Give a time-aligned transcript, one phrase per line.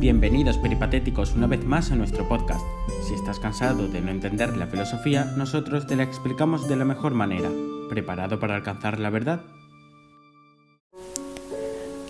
[0.00, 2.62] Bienvenidos peripatéticos una vez más a nuestro podcast.
[3.06, 7.12] Si estás cansado de no entender la filosofía, nosotros te la explicamos de la mejor
[7.12, 7.50] manera.
[7.90, 9.42] ¿Preparado para alcanzar la verdad?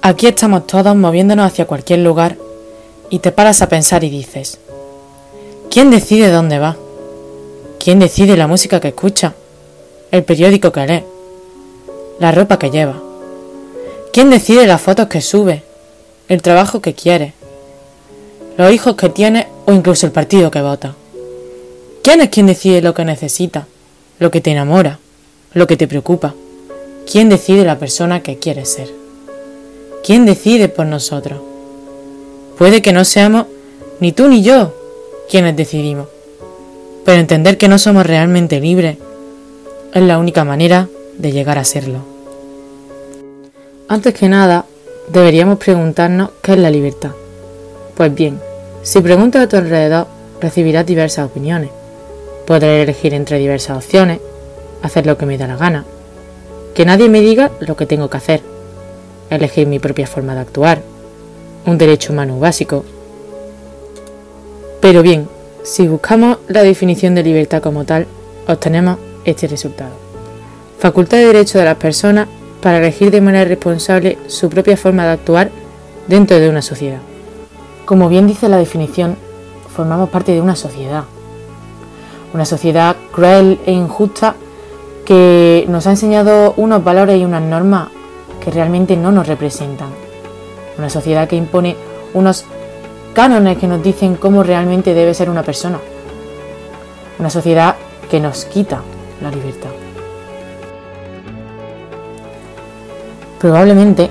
[0.02, 2.36] Aquí estamos todos moviéndonos hacia cualquier lugar
[3.10, 4.60] y te paras a pensar y dices,
[5.68, 6.76] ¿quién decide dónde va?
[7.80, 9.34] ¿Quién decide la música que escucha?
[10.12, 11.04] ¿El periódico que lee?
[12.20, 13.02] ¿La ropa que lleva?
[14.12, 15.64] ¿Quién decide las fotos que sube?
[16.28, 17.34] ¿El trabajo que quiere?
[18.56, 20.94] Los hijos que tiene o incluso el partido que vota.
[22.02, 23.66] ¿Quién es quien decide lo que necesita,
[24.18, 24.98] lo que te enamora,
[25.52, 26.34] lo que te preocupa?
[27.10, 28.90] ¿Quién decide la persona que quieres ser?
[30.04, 31.40] ¿Quién decide por nosotros?
[32.56, 33.46] Puede que no seamos
[34.00, 34.74] ni tú ni yo
[35.30, 36.08] quienes decidimos,
[37.04, 38.96] pero entender que no somos realmente libres
[39.92, 41.98] es la única manera de llegar a serlo.
[43.88, 44.66] Antes que nada,
[45.12, 47.10] deberíamos preguntarnos qué es la libertad.
[48.00, 48.40] Pues bien,
[48.82, 50.06] si preguntas a tu alrededor,
[50.40, 51.68] recibirás diversas opiniones.
[52.46, 54.20] Podré elegir entre diversas opciones,
[54.80, 55.84] hacer lo que me da la gana,
[56.74, 58.40] que nadie me diga lo que tengo que hacer,
[59.28, 60.80] elegir mi propia forma de actuar,
[61.66, 62.86] un derecho humano básico.
[64.80, 65.28] Pero bien,
[65.62, 68.06] si buscamos la definición de libertad como tal,
[68.48, 69.92] obtenemos este resultado.
[70.78, 72.28] Facultad de derecho de las personas
[72.62, 75.50] para elegir de manera responsable su propia forma de actuar
[76.08, 77.09] dentro de una sociedad.
[77.90, 79.16] Como bien dice la definición,
[79.74, 81.02] formamos parte de una sociedad.
[82.32, 84.36] Una sociedad cruel e injusta
[85.04, 87.88] que nos ha enseñado unos valores y unas normas
[88.44, 89.88] que realmente no nos representan.
[90.78, 91.74] Una sociedad que impone
[92.14, 92.44] unos
[93.12, 95.80] cánones que nos dicen cómo realmente debe ser una persona.
[97.18, 97.74] Una sociedad
[98.08, 98.82] que nos quita
[99.20, 99.70] la libertad.
[103.40, 104.10] Probablemente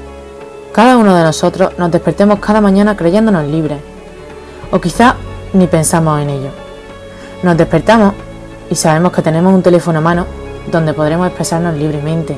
[0.71, 3.79] cada uno de nosotros nos despertemos cada mañana creyéndonos libres.
[4.71, 5.15] O quizá
[5.53, 6.49] ni pensamos en ello.
[7.41, 8.13] Nos despertamos
[8.69, 10.25] y sabemos que tenemos un teléfono a mano
[10.71, 12.37] donde podremos expresarnos libremente.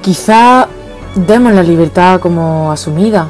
[0.00, 0.68] Quizá
[1.14, 3.26] demos la libertad como asumida.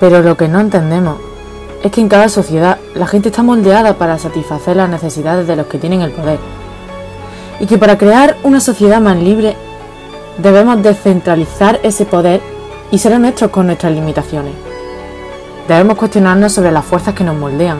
[0.00, 1.18] Pero lo que no entendemos
[1.82, 5.66] es que en cada sociedad la gente está moldeada para satisfacer las necesidades de los
[5.66, 6.38] que tienen el poder.
[7.60, 9.56] Y que para crear una sociedad más libre
[10.38, 12.40] Debemos descentralizar ese poder
[12.90, 14.54] y ser honestos con nuestras limitaciones.
[15.68, 17.78] Debemos cuestionarnos sobre las fuerzas que nos moldean,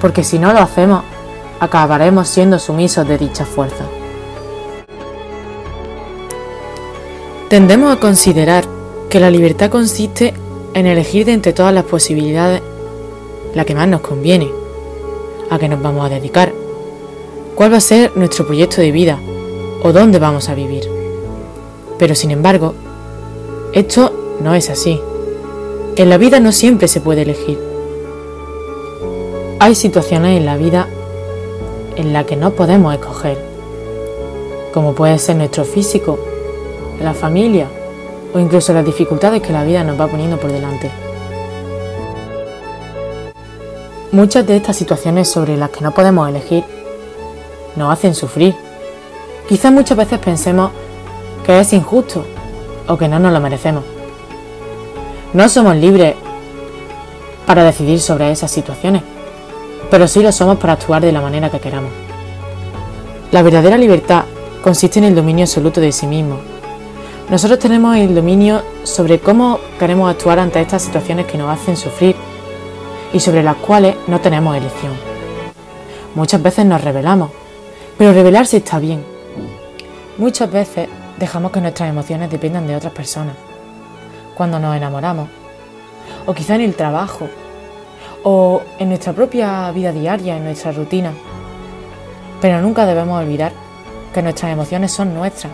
[0.00, 1.02] porque si no lo hacemos,
[1.60, 3.86] acabaremos siendo sumisos de dichas fuerzas.
[7.48, 8.64] Tendemos a considerar
[9.10, 10.34] que la libertad consiste
[10.74, 12.62] en elegir de entre todas las posibilidades
[13.54, 14.50] la que más nos conviene,
[15.50, 16.52] a qué nos vamos a dedicar,
[17.54, 19.18] cuál va a ser nuestro proyecto de vida
[19.82, 20.97] o dónde vamos a vivir.
[21.98, 22.74] Pero sin embargo,
[23.72, 25.00] esto no es así.
[25.96, 27.58] En la vida no siempre se puede elegir.
[29.60, 30.88] Hay situaciones en la vida
[31.96, 33.36] en las que no podemos escoger,
[34.72, 36.18] como puede ser nuestro físico,
[37.02, 37.66] la familia
[38.32, 40.90] o incluso las dificultades que la vida nos va poniendo por delante.
[44.12, 46.64] Muchas de estas situaciones sobre las que no podemos elegir
[47.76, 48.54] nos hacen sufrir.
[49.48, 50.70] Quizás muchas veces pensemos
[51.48, 52.26] que es injusto
[52.88, 53.82] o que no nos lo merecemos.
[55.32, 56.14] No somos libres
[57.46, 59.02] para decidir sobre esas situaciones,
[59.90, 61.90] pero sí lo somos para actuar de la manera que queramos.
[63.32, 64.24] La verdadera libertad
[64.62, 66.36] consiste en el dominio absoluto de sí mismo.
[67.30, 72.14] Nosotros tenemos el dominio sobre cómo queremos actuar ante estas situaciones que nos hacen sufrir
[73.14, 74.92] y sobre las cuales no tenemos elección.
[76.14, 77.30] Muchas veces nos rebelamos,
[77.96, 79.02] pero rebelarse está bien.
[80.18, 83.34] Muchas veces dejamos que nuestras emociones dependan de otras personas.
[84.36, 85.28] Cuando nos enamoramos,
[86.26, 87.28] o quizá en el trabajo,
[88.22, 91.12] o en nuestra propia vida diaria, en nuestra rutina.
[92.40, 93.52] Pero nunca debemos olvidar
[94.12, 95.52] que nuestras emociones son nuestras.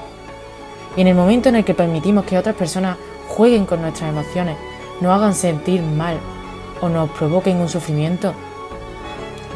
[0.96, 2.96] Y en el momento en el que permitimos que otras personas
[3.28, 4.56] jueguen con nuestras emociones,
[5.00, 6.18] nos hagan sentir mal
[6.80, 8.32] o nos provoquen un sufrimiento,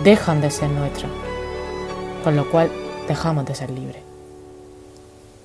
[0.02, 1.10] dejan de ser nuestras,
[2.24, 2.70] por lo cual
[3.06, 4.07] dejamos de ser libres.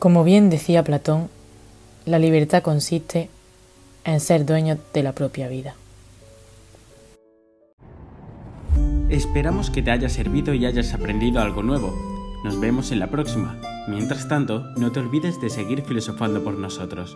[0.04, 1.30] Como bien decía Platón,
[2.06, 3.30] la libertad consiste
[4.04, 5.76] en ser dueño de la propia vida.
[9.08, 11.94] Esperamos que te haya servido y hayas aprendido algo nuevo.
[12.44, 13.58] Nos vemos en la próxima.
[13.88, 17.16] Mientras tanto, no te olvides de seguir filosofando por nosotros.